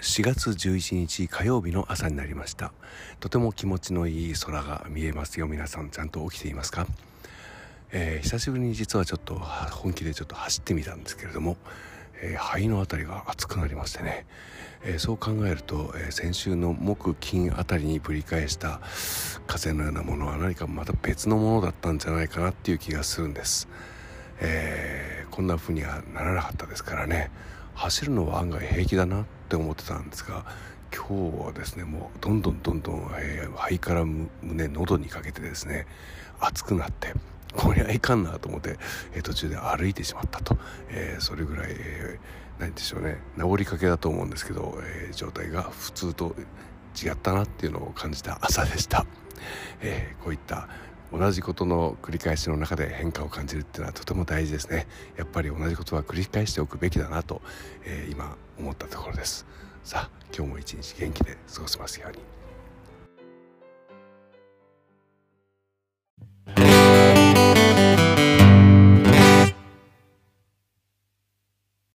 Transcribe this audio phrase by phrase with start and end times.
[0.00, 2.72] 4月11日火曜日の朝になりました。
[3.20, 6.86] とても気持ちのいい空が見えますよ皆さんちゃんと起きていますか、
[7.92, 11.58] えー、久しぶりに実はちょっと本気でちょっと走ってみたんですけれども、
[12.22, 14.24] えー、肺の辺りが熱くなりましてね、
[14.84, 18.80] えー、そう考えると、え先週の木金あたりにぶり返した
[19.46, 23.68] 風のようなものは何かまた別のものだったんじゃないかなっていう気がするんです、
[24.40, 27.30] えこんな風にはならなかったですからね。
[27.74, 29.20] 走るのは案外平気だな。
[29.20, 30.44] ってって思ってたんですが
[30.94, 35.86] 今日はですねもうどんどんどんどん、えー、肺から胸喉にかけてですね
[36.38, 37.14] 熱くなって
[37.56, 38.78] これはいかんなと思って、
[39.12, 40.56] えー、途中で歩いてしまったと、
[40.88, 46.36] えー、それぐらい、えー、何でしょうね治りかけだと思うんですけど、え状態が普通と
[47.04, 49.04] 違ったなっていうのを感じた朝でした、
[49.80, 50.68] えこういった
[51.12, 54.86] 同じことの繰り返しの中で変化を感じるっていうのはとても大事ですね。
[55.16, 57.42] やっぱり同じことは繰り返しておくべきだなと、
[57.84, 59.46] えー、今思ったところです。
[59.82, 62.39] さあ今日も一日元気で過ごせますように。